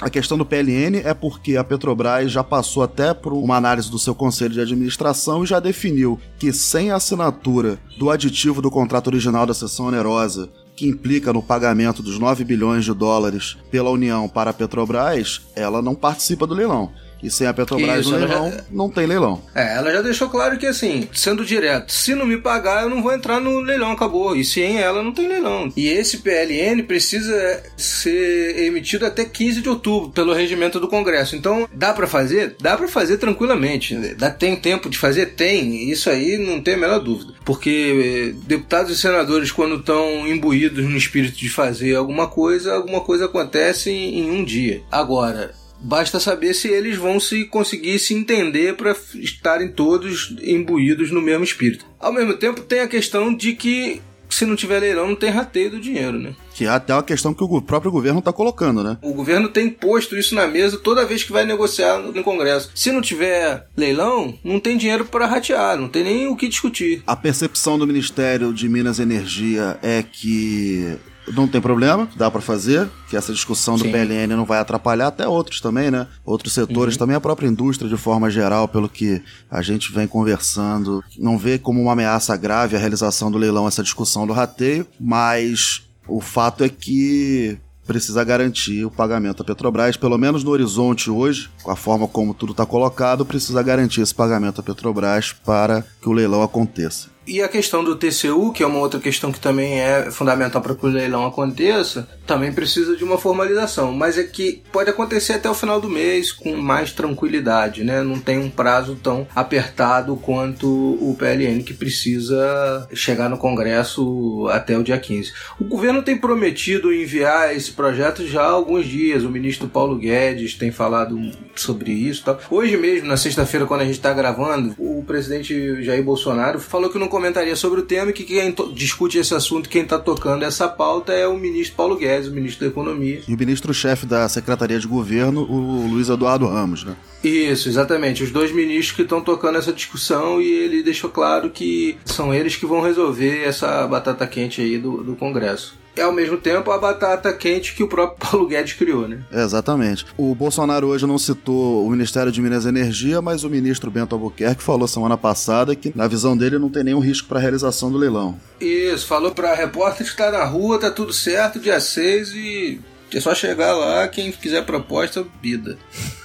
A 0.00 0.08
questão 0.08 0.38
do 0.38 0.46
PLN 0.46 1.02
é 1.04 1.12
porque 1.12 1.58
a 1.58 1.62
Petrobras 1.62 2.32
já 2.32 2.42
passou 2.42 2.82
até 2.82 3.12
por 3.12 3.34
uma 3.34 3.56
análise 3.56 3.90
do 3.90 3.98
seu 3.98 4.14
conselho 4.14 4.54
de 4.54 4.60
administração 4.60 5.44
e 5.44 5.46
já 5.46 5.60
definiu 5.60 6.18
que 6.38 6.50
sem 6.50 6.90
a 6.90 6.96
assinatura 6.96 7.78
do 7.98 8.10
aditivo 8.10 8.62
do 8.62 8.70
contrato 8.70 9.08
original 9.08 9.44
da 9.44 9.52
sessão 9.52 9.86
onerosa 9.86 10.48
que 10.74 10.86
implica 10.86 11.32
no 11.32 11.42
pagamento 11.42 12.02
dos 12.02 12.18
9 12.18 12.44
bilhões 12.44 12.84
de 12.84 12.94
dólares 12.94 13.56
pela 13.70 13.90
União 13.90 14.28
para 14.28 14.50
a 14.50 14.54
Petrobras, 14.54 15.42
ela 15.54 15.82
não 15.82 15.94
participa 15.94 16.46
do 16.46 16.54
leilão. 16.54 16.90
E 17.22 17.30
sem 17.30 17.46
a 17.46 17.54
Petrobras 17.54 18.06
no 18.06 18.16
leilão, 18.16 18.50
já... 18.50 18.64
não 18.70 18.90
tem 18.90 19.06
leilão. 19.06 19.42
É, 19.54 19.76
ela 19.76 19.92
já 19.92 20.02
deixou 20.02 20.28
claro 20.28 20.58
que 20.58 20.66
assim, 20.66 21.08
sendo 21.12 21.44
direto, 21.44 21.92
se 21.92 22.14
não 22.14 22.26
me 22.26 22.36
pagar, 22.36 22.82
eu 22.82 22.90
não 22.90 23.02
vou 23.02 23.12
entrar 23.12 23.40
no 23.40 23.60
leilão, 23.60 23.92
acabou. 23.92 24.34
E 24.34 24.44
sem 24.44 24.80
ela, 24.80 25.02
não 25.02 25.12
tem 25.12 25.28
leilão. 25.28 25.72
E 25.76 25.88
esse 25.88 26.18
PLN 26.18 26.82
precisa 26.82 27.62
ser 27.76 28.64
emitido 28.64 29.06
até 29.06 29.24
15 29.24 29.62
de 29.62 29.68
outubro, 29.68 30.10
pelo 30.10 30.32
regimento 30.32 30.80
do 30.80 30.88
Congresso. 30.88 31.36
Então, 31.36 31.68
dá 31.72 31.92
para 31.92 32.06
fazer? 32.06 32.56
Dá 32.60 32.76
para 32.76 32.88
fazer 32.88 33.18
tranquilamente. 33.18 33.96
Dá, 34.14 34.30
tem 34.30 34.56
tempo 34.56 34.90
de 34.90 34.98
fazer? 34.98 35.34
Tem. 35.34 35.90
Isso 35.90 36.10
aí 36.10 36.38
não 36.38 36.60
tem 36.60 36.74
a 36.74 36.78
menor 36.78 36.98
dúvida. 36.98 37.34
Porque 37.44 38.32
eh, 38.34 38.40
deputados 38.46 38.90
e 38.90 39.00
senadores, 39.00 39.52
quando 39.52 39.76
estão 39.76 40.26
imbuídos 40.26 40.84
no 40.84 40.96
espírito 40.96 41.36
de 41.36 41.48
fazer 41.48 41.94
alguma 41.94 42.28
coisa, 42.28 42.74
alguma 42.74 43.00
coisa 43.00 43.26
acontece 43.26 43.90
em, 43.90 44.20
em 44.20 44.30
um 44.30 44.44
dia. 44.44 44.82
Agora, 44.90 45.54
Basta 45.82 46.20
saber 46.20 46.54
se 46.54 46.68
eles 46.68 46.96
vão 46.96 47.18
se 47.18 47.44
conseguir 47.44 47.98
se 47.98 48.14
entender 48.14 48.76
para 48.76 48.96
estarem 49.14 49.68
todos 49.68 50.34
imbuídos 50.42 51.10
no 51.10 51.20
mesmo 51.20 51.44
espírito. 51.44 51.84
Ao 51.98 52.12
mesmo 52.12 52.34
tempo, 52.34 52.60
tem 52.60 52.80
a 52.80 52.88
questão 52.88 53.34
de 53.34 53.54
que 53.54 54.00
se 54.32 54.46
não 54.46 54.56
tiver 54.56 54.80
leilão, 54.80 55.08
não 55.08 55.14
tem 55.14 55.30
rateio 55.30 55.72
do 55.72 55.80
dinheiro, 55.80 56.18
né? 56.18 56.34
Que 56.54 56.64
é 56.64 56.68
até 56.68 56.94
uma 56.94 57.02
questão 57.02 57.34
que 57.34 57.44
o 57.44 57.60
próprio 57.60 57.92
governo 57.92 58.18
está 58.18 58.32
colocando, 58.32 58.82
né? 58.82 58.98
O 59.02 59.12
governo 59.12 59.48
tem 59.48 59.68
posto 59.68 60.16
isso 60.16 60.34
na 60.34 60.46
mesa 60.46 60.78
toda 60.78 61.04
vez 61.04 61.22
que 61.22 61.32
vai 61.32 61.44
negociar 61.44 61.98
no 61.98 62.24
Congresso. 62.24 62.70
Se 62.74 62.90
não 62.90 63.02
tiver 63.02 63.66
leilão, 63.76 64.38
não 64.42 64.58
tem 64.58 64.76
dinheiro 64.76 65.04
para 65.04 65.26
ratear, 65.26 65.76
não 65.76 65.88
tem 65.88 66.04
nem 66.04 66.26
o 66.28 66.36
que 66.36 66.48
discutir. 66.48 67.02
A 67.06 67.16
percepção 67.16 67.78
do 67.78 67.86
Ministério 67.86 68.52
de 68.52 68.68
Minas 68.68 68.98
e 68.98 69.02
Energia 69.02 69.78
é 69.82 70.02
que 70.02 70.96
não 71.28 71.46
tem 71.46 71.60
problema, 71.60 72.08
dá 72.16 72.30
para 72.30 72.40
fazer, 72.40 72.88
que 73.08 73.16
essa 73.16 73.32
discussão 73.32 73.76
do 73.76 73.84
Sim. 73.84 73.92
PLN 73.92 74.34
não 74.34 74.44
vai 74.44 74.58
atrapalhar 74.58 75.08
até 75.08 75.26
outros 75.26 75.60
também, 75.60 75.90
né? 75.90 76.06
Outros 76.24 76.52
setores, 76.52 76.94
uhum. 76.94 76.98
também 76.98 77.16
a 77.16 77.20
própria 77.20 77.48
indústria 77.48 77.88
de 77.88 77.96
forma 77.96 78.30
geral, 78.30 78.66
pelo 78.66 78.88
que 78.88 79.22
a 79.50 79.62
gente 79.62 79.92
vem 79.92 80.06
conversando, 80.06 81.02
não 81.18 81.38
vê 81.38 81.58
como 81.58 81.80
uma 81.80 81.92
ameaça 81.92 82.36
grave 82.36 82.76
a 82.76 82.78
realização 82.78 83.30
do 83.30 83.38
leilão 83.38 83.68
essa 83.68 83.82
discussão 83.82 84.26
do 84.26 84.32
rateio, 84.32 84.86
mas 84.98 85.82
o 86.08 86.20
fato 86.20 86.64
é 86.64 86.68
que 86.68 87.58
precisa 87.86 88.22
garantir 88.24 88.84
o 88.84 88.90
pagamento 88.90 89.42
à 89.42 89.44
Petrobras, 89.44 89.96
pelo 89.96 90.16
menos 90.16 90.44
no 90.44 90.50
horizonte 90.50 91.10
hoje, 91.10 91.50
com 91.62 91.70
a 91.70 91.76
forma 91.76 92.06
como 92.06 92.32
tudo 92.32 92.52
está 92.52 92.64
colocado, 92.64 93.26
precisa 93.26 93.62
garantir 93.62 94.00
esse 94.00 94.14
pagamento 94.14 94.60
à 94.60 94.64
Petrobras 94.64 95.32
para 95.32 95.84
que 96.00 96.08
o 96.08 96.12
leilão 96.12 96.42
aconteça. 96.42 97.11
E 97.26 97.40
a 97.40 97.48
questão 97.48 97.84
do 97.84 97.94
TCU, 97.94 98.52
que 98.52 98.64
é 98.64 98.66
uma 98.66 98.80
outra 98.80 98.98
questão 98.98 99.30
que 99.30 99.38
também 99.38 99.80
é 99.80 100.10
fundamental 100.10 100.60
para 100.60 100.74
que 100.74 100.84
o 100.84 100.88
leilão 100.88 101.24
aconteça, 101.24 102.08
também 102.26 102.52
precisa 102.52 102.96
de 102.96 103.04
uma 103.04 103.16
formalização, 103.16 103.92
mas 103.92 104.18
é 104.18 104.24
que 104.24 104.62
pode 104.72 104.90
acontecer 104.90 105.34
até 105.34 105.48
o 105.48 105.54
final 105.54 105.80
do 105.80 105.88
mês 105.88 106.32
com 106.32 106.56
mais 106.56 106.92
tranquilidade, 106.92 107.84
né? 107.84 108.02
Não 108.02 108.18
tem 108.18 108.38
um 108.38 108.50
prazo 108.50 108.96
tão 109.00 109.26
apertado 109.34 110.16
quanto 110.16 110.66
o 110.66 111.14
PLN 111.16 111.62
que 111.62 111.74
precisa 111.74 112.88
chegar 112.92 113.28
no 113.28 113.38
Congresso 113.38 114.48
até 114.50 114.76
o 114.76 114.82
dia 114.82 114.98
15. 114.98 115.32
O 115.60 115.64
governo 115.64 116.02
tem 116.02 116.16
prometido 116.16 116.92
enviar 116.92 117.54
esse 117.54 117.70
projeto 117.70 118.26
já 118.26 118.42
há 118.42 118.50
alguns 118.50 118.86
dias. 118.86 119.22
O 119.22 119.30
ministro 119.30 119.68
Paulo 119.68 119.96
Guedes 119.96 120.54
tem 120.54 120.72
falado 120.72 121.16
sobre 121.54 121.92
isso. 121.92 122.24
Hoje 122.50 122.76
mesmo, 122.76 123.06
na 123.06 123.16
sexta-feira, 123.16 123.66
quando 123.66 123.82
a 123.82 123.84
gente 123.84 123.96
está 123.96 124.12
gravando, 124.12 124.74
o 124.78 125.04
presidente 125.06 125.82
Jair 125.84 126.02
Bolsonaro 126.02 126.58
falou 126.58 126.90
que 126.90 126.98
não 126.98 127.11
comentaria 127.12 127.54
sobre 127.54 127.80
o 127.80 127.82
tema 127.82 128.10
e 128.10 128.14
que 128.14 128.24
quem 128.24 128.54
discute 128.72 129.18
esse 129.18 129.34
assunto, 129.34 129.68
quem 129.68 129.82
está 129.82 129.98
tocando 129.98 130.44
essa 130.44 130.66
pauta 130.66 131.12
é 131.12 131.28
o 131.28 131.36
ministro 131.36 131.76
Paulo 131.76 131.96
Guedes, 131.96 132.28
o 132.28 132.32
ministro 132.32 132.64
da 132.64 132.72
Economia. 132.72 133.20
E 133.28 133.34
o 133.34 133.38
ministro-chefe 133.38 134.06
da 134.06 134.26
Secretaria 134.30 134.78
de 134.78 134.86
Governo, 134.86 135.42
o 135.42 135.86
Luiz 135.86 136.08
Eduardo 136.08 136.46
Ramos, 136.46 136.84
né? 136.84 136.96
Isso, 137.22 137.68
exatamente. 137.68 138.24
Os 138.24 138.30
dois 138.30 138.50
ministros 138.50 138.96
que 138.96 139.02
estão 139.02 139.20
tocando 139.20 139.58
essa 139.58 139.74
discussão 139.74 140.40
e 140.40 140.50
ele 140.50 140.82
deixou 140.82 141.10
claro 141.10 141.50
que 141.50 141.98
são 142.06 142.32
eles 142.34 142.56
que 142.56 142.64
vão 142.64 142.80
resolver 142.80 143.44
essa 143.44 143.86
batata 143.86 144.26
quente 144.26 144.62
aí 144.62 144.78
do, 144.78 145.04
do 145.04 145.14
Congresso 145.14 145.81
é 145.96 146.02
ao 146.02 146.12
mesmo 146.12 146.36
tempo 146.36 146.70
a 146.70 146.78
batata 146.78 147.32
quente 147.32 147.74
que 147.74 147.82
o 147.82 147.88
próprio 147.88 148.18
Paulo 148.30 148.46
Guedes 148.46 148.74
criou, 148.74 149.08
né? 149.08 149.20
exatamente. 149.32 150.06
O 150.16 150.34
Bolsonaro 150.34 150.88
hoje 150.88 151.06
não 151.06 151.18
citou 151.18 151.86
o 151.86 151.90
Ministério 151.90 152.32
de 152.32 152.40
Minas 152.40 152.64
e 152.64 152.68
Energia, 152.68 153.20
mas 153.20 153.44
o 153.44 153.50
ministro 153.50 153.90
Bento 153.90 154.14
Albuquerque 154.14 154.62
falou 154.62 154.88
semana 154.88 155.16
passada 155.16 155.74
que, 155.76 155.92
na 155.94 156.06
visão 156.06 156.36
dele, 156.36 156.58
não 156.58 156.70
tem 156.70 156.84
nenhum 156.84 157.00
risco 157.00 157.28
para 157.28 157.38
a 157.38 157.42
realização 157.42 157.90
do 157.90 157.98
leilão. 157.98 158.38
Isso, 158.60 159.06
falou 159.06 159.32
para 159.32 159.54
repórter 159.54 160.06
que 160.06 160.12
está 160.12 160.30
na 160.30 160.44
rua, 160.44 160.78
tá 160.78 160.90
tudo 160.90 161.12
certo, 161.12 161.60
dia 161.60 161.80
6 161.80 162.30
e 162.34 162.80
é 163.12 163.20
só 163.20 163.34
chegar 163.34 163.74
lá, 163.74 164.08
quem 164.08 164.32
quiser 164.32 164.64
proposta, 164.64 165.24
vida. 165.42 165.76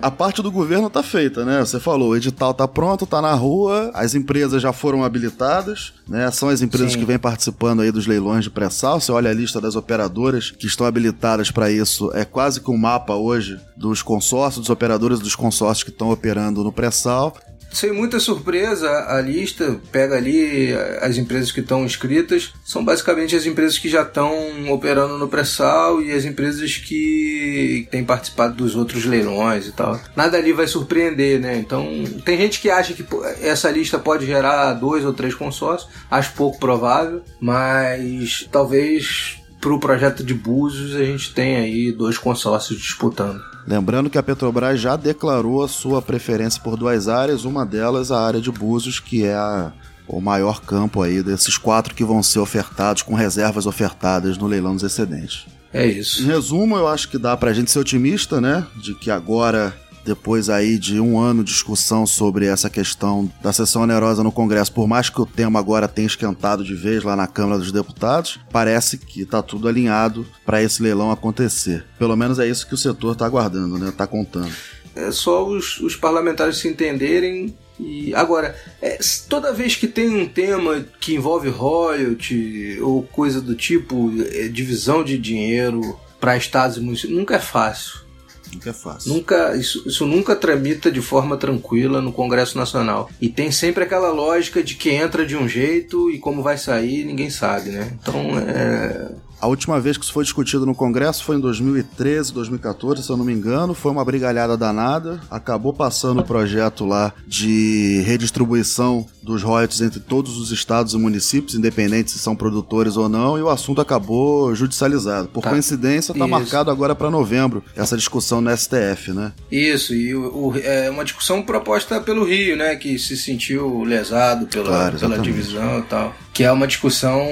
A 0.00 0.10
parte 0.10 0.42
do 0.42 0.50
governo 0.50 0.90
tá 0.90 1.02
feita, 1.02 1.44
né? 1.44 1.60
Você 1.60 1.80
falou, 1.80 2.10
o 2.10 2.16
edital 2.16 2.52
tá 2.52 2.66
pronto, 2.68 3.06
tá 3.06 3.22
na 3.22 3.32
rua, 3.32 3.90
as 3.94 4.14
empresas 4.14 4.60
já 4.60 4.72
foram 4.72 5.02
habilitadas, 5.02 5.94
né? 6.06 6.30
São 6.30 6.48
as 6.48 6.60
empresas 6.60 6.92
Sim. 6.92 6.98
que 6.98 7.04
vêm 7.04 7.18
participando 7.18 7.80
aí 7.80 7.90
dos 7.90 8.06
leilões 8.06 8.44
de 8.44 8.50
pré-sal. 8.50 9.00
Você 9.00 9.10
olha 9.10 9.30
a 9.30 9.34
lista 9.34 9.60
das 9.60 9.74
operadoras 9.74 10.50
que 10.50 10.66
estão 10.66 10.86
habilitadas 10.86 11.50
para 11.50 11.70
isso, 11.70 12.10
é 12.14 12.24
quase 12.24 12.60
que 12.60 12.70
um 12.70 12.76
mapa 12.76 13.14
hoje 13.14 13.58
dos 13.76 14.02
consórcios, 14.02 14.66
dos 14.66 14.70
operadores 14.70 15.20
dos 15.20 15.34
consórcios 15.34 15.84
que 15.84 15.90
estão 15.90 16.10
operando 16.10 16.62
no 16.62 16.72
pré-sal 16.72 17.34
sem 17.76 17.92
muita 17.92 18.18
surpresa, 18.18 18.90
a 19.06 19.20
lista 19.20 19.78
pega 19.92 20.16
ali 20.16 20.72
as 21.02 21.18
empresas 21.18 21.52
que 21.52 21.60
estão 21.60 21.84
inscritas, 21.84 22.54
são 22.64 22.82
basicamente 22.82 23.36
as 23.36 23.44
empresas 23.44 23.76
que 23.76 23.86
já 23.86 24.00
estão 24.00 24.72
operando 24.72 25.18
no 25.18 25.28
pré-sal 25.28 26.00
e 26.02 26.10
as 26.10 26.24
empresas 26.24 26.78
que 26.78 27.86
têm 27.90 28.02
participado 28.02 28.54
dos 28.54 28.74
outros 28.74 29.04
leilões 29.04 29.66
e 29.66 29.72
tal. 29.72 30.00
Nada 30.16 30.38
ali 30.38 30.54
vai 30.54 30.66
surpreender, 30.66 31.38
né? 31.38 31.58
Então, 31.58 31.86
tem 32.24 32.38
gente 32.38 32.62
que 32.62 32.70
acha 32.70 32.94
que 32.94 33.04
essa 33.42 33.70
lista 33.70 33.98
pode 33.98 34.24
gerar 34.24 34.72
dois 34.72 35.04
ou 35.04 35.12
três 35.12 35.34
consórcios, 35.34 35.90
acho 36.10 36.32
pouco 36.32 36.58
provável, 36.58 37.22
mas 37.38 38.48
talvez 38.50 39.36
para 39.60 39.72
o 39.72 39.80
projeto 39.80 40.22
de 40.22 40.34
Búzios 40.34 40.94
a 40.94 41.04
gente 41.04 41.32
tem 41.32 41.56
aí 41.56 41.92
dois 41.92 42.18
consórcios 42.18 42.78
disputando. 42.78 43.40
Lembrando 43.66 44.08
que 44.08 44.18
a 44.18 44.22
Petrobras 44.22 44.80
já 44.80 44.94
declarou 44.96 45.64
a 45.64 45.68
sua 45.68 46.00
preferência 46.00 46.62
por 46.62 46.76
duas 46.76 47.08
áreas, 47.08 47.44
uma 47.44 47.66
delas 47.66 48.12
a 48.12 48.20
área 48.20 48.40
de 48.40 48.50
Búzios, 48.50 49.00
que 49.00 49.24
é 49.24 49.34
a, 49.34 49.72
o 50.06 50.20
maior 50.20 50.60
campo 50.60 51.02
aí 51.02 51.22
desses 51.22 51.58
quatro 51.58 51.94
que 51.94 52.04
vão 52.04 52.22
ser 52.22 52.38
ofertados, 52.38 53.02
com 53.02 53.14
reservas 53.14 53.66
ofertadas 53.66 54.38
no 54.38 54.46
leilão 54.46 54.74
dos 54.74 54.84
excedentes. 54.84 55.46
É 55.72 55.84
isso. 55.84 56.22
Em 56.22 56.26
resumo, 56.26 56.76
eu 56.76 56.86
acho 56.86 57.08
que 57.08 57.18
dá 57.18 57.36
pra 57.36 57.52
gente 57.52 57.70
ser 57.70 57.80
otimista, 57.80 58.40
né? 58.40 58.64
De 58.76 58.94
que 58.94 59.10
agora 59.10 59.76
depois 60.06 60.48
aí 60.48 60.78
de 60.78 61.00
um 61.00 61.18
ano 61.18 61.42
de 61.42 61.52
discussão 61.52 62.06
sobre 62.06 62.46
essa 62.46 62.70
questão 62.70 63.30
da 63.42 63.52
sessão 63.52 63.82
onerosa 63.82 64.22
no 64.22 64.30
Congresso, 64.30 64.72
por 64.72 64.86
mais 64.86 65.10
que 65.10 65.20
o 65.20 65.26
tema 65.26 65.58
agora 65.58 65.88
tenha 65.88 66.06
esquentado 66.06 66.64
de 66.64 66.74
vez 66.74 67.02
lá 67.02 67.16
na 67.16 67.26
Câmara 67.26 67.58
dos 67.58 67.72
Deputados, 67.72 68.38
parece 68.52 68.96
que 68.96 69.22
está 69.22 69.42
tudo 69.42 69.68
alinhado 69.68 70.26
para 70.44 70.62
esse 70.62 70.82
leilão 70.82 71.10
acontecer. 71.10 71.84
Pelo 71.98 72.16
menos 72.16 72.38
é 72.38 72.46
isso 72.46 72.66
que 72.66 72.74
o 72.74 72.78
setor 72.78 73.12
está 73.12 73.26
aguardando, 73.26 73.78
né? 73.78 73.88
Está 73.88 74.06
contando. 74.06 74.52
É 74.94 75.10
só 75.10 75.46
os, 75.46 75.78
os 75.80 75.96
parlamentares 75.96 76.56
se 76.58 76.68
entenderem 76.68 77.54
e 77.78 78.14
agora, 78.14 78.56
é, 78.80 78.98
toda 79.28 79.52
vez 79.52 79.76
que 79.76 79.86
tem 79.86 80.08
um 80.08 80.26
tema 80.26 80.84
que 80.98 81.14
envolve 81.14 81.48
royalty 81.48 82.78
ou 82.80 83.02
coisa 83.02 83.40
do 83.40 83.54
tipo, 83.54 84.12
é, 84.32 84.48
divisão 84.48 85.04
de 85.04 85.18
dinheiro 85.18 85.98
para 86.18 86.36
estados 86.36 86.78
e 86.78 86.80
municípios, 86.80 87.18
nunca 87.18 87.36
é 87.36 87.38
fácil. 87.38 88.05
Nunca 88.52 88.70
é 88.70 88.72
fácil. 88.72 89.12
Nunca, 89.12 89.56
isso, 89.56 89.82
isso 89.86 90.06
nunca 90.06 90.36
tramita 90.36 90.90
de 90.90 91.00
forma 91.00 91.36
tranquila 91.36 92.00
no 92.00 92.12
Congresso 92.12 92.56
Nacional. 92.56 93.10
E 93.20 93.28
tem 93.28 93.50
sempre 93.50 93.84
aquela 93.84 94.10
lógica 94.10 94.62
de 94.62 94.74
que 94.74 94.90
entra 94.90 95.26
de 95.26 95.36
um 95.36 95.48
jeito 95.48 96.10
e 96.10 96.18
como 96.18 96.42
vai 96.42 96.58
sair, 96.58 97.04
ninguém 97.04 97.30
sabe, 97.30 97.70
né? 97.70 97.92
Então 98.00 98.38
é 98.38 99.25
a 99.40 99.46
última 99.46 99.78
vez 99.78 99.96
que 99.96 100.04
isso 100.04 100.12
foi 100.12 100.24
discutido 100.24 100.64
no 100.64 100.74
Congresso 100.74 101.22
foi 101.22 101.36
em 101.36 101.40
2013, 101.40 102.32
2014, 102.32 103.02
se 103.02 103.10
eu 103.10 103.16
não 103.16 103.24
me 103.24 103.32
engano. 103.32 103.74
Foi 103.74 103.92
uma 103.92 104.04
brigalhada 104.04 104.56
danada. 104.56 105.20
Acabou 105.30 105.72
passando 105.72 106.20
o 106.20 106.24
projeto 106.24 106.84
lá 106.84 107.12
de 107.26 108.02
redistribuição 108.06 109.06
dos 109.22 109.42
royalties 109.42 109.80
entre 109.80 110.00
todos 110.00 110.38
os 110.38 110.52
estados 110.52 110.94
e 110.94 110.96
municípios, 110.96 111.54
independente 111.54 112.12
se 112.12 112.18
são 112.18 112.36
produtores 112.36 112.96
ou 112.96 113.08
não, 113.08 113.36
e 113.36 113.42
o 113.42 113.48
assunto 113.48 113.80
acabou 113.80 114.54
judicializado. 114.54 115.28
Por 115.28 115.42
tá. 115.42 115.50
coincidência, 115.50 116.12
está 116.12 116.26
marcado 116.26 116.70
agora 116.70 116.94
para 116.94 117.10
novembro 117.10 117.62
essa 117.74 117.96
discussão 117.96 118.40
no 118.40 118.56
STF, 118.56 119.12
né? 119.12 119.32
Isso, 119.50 119.94
e 119.94 120.14
o, 120.14 120.48
o, 120.48 120.58
é 120.58 120.88
uma 120.88 121.04
discussão 121.04 121.42
proposta 121.42 122.00
pelo 122.00 122.24
Rio, 122.24 122.56
né? 122.56 122.76
Que 122.76 122.98
se 122.98 123.16
sentiu 123.16 123.82
lesado 123.82 124.46
pela, 124.46 124.68
claro, 124.68 124.98
pela 124.98 125.18
divisão 125.18 125.80
e 125.80 125.82
tal. 125.82 126.14
Que 126.36 126.44
é 126.44 126.52
uma 126.52 126.66
discussão 126.66 127.26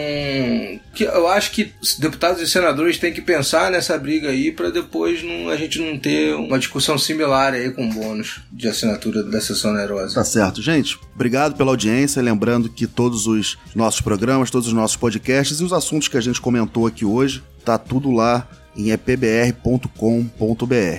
que 0.94 1.04
eu 1.04 1.28
acho 1.28 1.50
que 1.50 1.74
deputados 1.98 2.40
e 2.40 2.48
senadores 2.48 2.96
têm 2.96 3.12
que 3.12 3.20
pensar 3.20 3.70
nessa 3.70 3.98
briga 3.98 4.30
aí 4.30 4.50
para 4.50 4.70
depois 4.70 5.22
não, 5.22 5.50
a 5.50 5.56
gente 5.58 5.78
não 5.78 5.98
ter 5.98 6.34
uma 6.34 6.58
discussão 6.58 6.96
similar 6.96 7.52
aí 7.52 7.70
com 7.70 7.86
bônus 7.90 8.40
de 8.50 8.66
assinatura 8.66 9.22
da 9.22 9.42
sessão 9.42 9.72
onerosa. 9.72 10.14
Tá 10.14 10.24
certo, 10.24 10.62
gente. 10.62 10.98
Obrigado 11.14 11.54
pela 11.54 11.70
audiência. 11.70 12.22
Lembrando 12.22 12.70
que 12.70 12.86
todos 12.86 13.26
os 13.26 13.58
nossos 13.74 14.00
programas, 14.00 14.50
todos 14.50 14.68
os 14.68 14.72
nossos 14.72 14.96
podcasts 14.96 15.60
e 15.60 15.64
os 15.64 15.74
assuntos 15.74 16.08
que 16.08 16.16
a 16.16 16.22
gente 16.22 16.40
comentou 16.40 16.86
aqui 16.86 17.04
hoje, 17.04 17.42
tá 17.62 17.76
tudo 17.76 18.10
lá 18.10 18.48
em 18.76 18.90
epbr.com.br. 18.90 19.88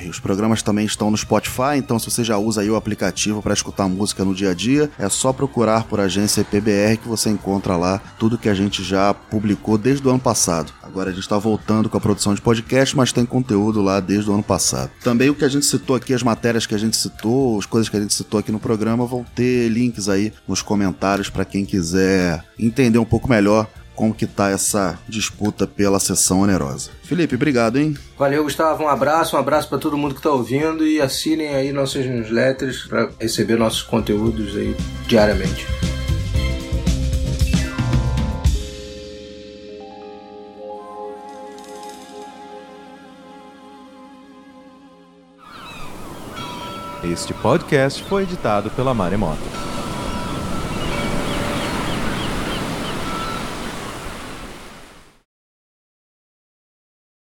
Os 0.10 0.20
programas 0.20 0.62
também 0.62 0.86
estão 0.86 1.12
no 1.12 1.18
Spotify, 1.18 1.78
então 1.78 2.00
se 2.00 2.10
você 2.10 2.24
já 2.24 2.38
usa 2.38 2.62
aí 2.62 2.70
o 2.70 2.76
aplicativo 2.76 3.42
para 3.42 3.54
escutar 3.54 3.88
música 3.88 4.24
no 4.24 4.34
dia 4.34 4.52
a 4.52 4.54
dia, 4.54 4.90
é 4.98 5.10
só 5.10 5.34
procurar 5.34 5.84
por 5.86 6.00
agência 6.00 6.42
EPBR 6.42 6.98
que 7.02 7.08
você 7.08 7.30
encontra 7.30 7.76
lá 7.76 8.00
tudo 8.20 8.38
que 8.38 8.50
a 8.50 8.54
gente 8.54 8.84
já 8.84 9.14
publicou 9.14 9.78
desde 9.78 10.08
o 10.08 10.10
ano 10.10 10.20
passado. 10.20 10.74
Agora 10.82 11.10
a 11.10 11.14
gente 11.14 11.24
está 11.24 11.38
voltando 11.38 11.90
com 11.90 11.98
a 11.98 12.02
produção 12.02 12.34
de 12.34 12.42
podcast, 12.42 12.96
mas 12.96 13.12
tem 13.12 13.26
conteúdo 13.26 13.82
lá 13.82 14.00
desde 14.00 14.30
o 14.30 14.34
ano 14.34 14.44
passado. 14.44 14.92
Também 15.04 15.30
o 15.30 15.36
que 15.36 15.46
a 15.46 15.50
gente 15.50 15.66
citou 15.66 15.96
aqui, 15.96 16.14
as 16.14 16.24
matérias 16.24 16.66
que 16.66 16.76
a 16.76 16.78
gente 16.78 16.96
citou, 16.96 17.60
as 17.60 17.66
coisas 17.66 17.90
que 17.90 17.98
a 17.98 18.00
gente 18.00 18.14
citou 18.14 18.40
aqui 18.40 18.52
no 18.52 18.60
programa, 18.60 19.06
vão 19.06 19.26
ter 19.36 19.70
links 19.70 20.08
aí 20.10 20.32
nos 20.48 20.62
comentários 20.62 21.30
para 21.30 21.46
quem 21.46 21.66
quiser 21.66 22.44
entender 22.58 22.98
um 22.98 23.06
pouco 23.06 23.30
melhor 23.30 23.68
como 23.96 24.14
que 24.14 24.28
tá 24.28 24.50
essa 24.50 25.00
disputa 25.08 25.66
pela 25.66 26.00
sessão 26.00 26.42
onerosa. 26.42 26.92
Felipe, 27.04 27.36
obrigado, 27.36 27.78
hein? 27.78 27.96
Valeu, 28.18 28.44
Gustavo. 28.44 28.84
Um 28.84 28.88
abraço, 28.90 29.36
um 29.36 29.40
abraço 29.40 29.70
para 29.70 29.78
todo 29.78 29.98
mundo 29.98 30.16
que 30.16 30.22
tá 30.22 30.32
ouvindo 30.32 30.86
e 30.86 31.02
assinem 31.02 31.56
aí 31.56 31.72
nossas 31.72 32.06
newsletters 32.06 32.86
para 32.86 33.10
receber 33.20 33.58
nossos 33.58 33.84
conteúdos 33.84 34.56
aí 34.56 34.76
diariamente. 35.08 35.66
Este 47.04 47.36
podcast 47.36 48.04
foi 48.04 48.24
editado 48.24 48.72
pela 48.72 48.94
Maremoto. 48.94 49.44